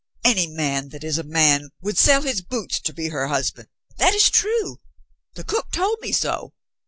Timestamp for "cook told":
5.43-5.99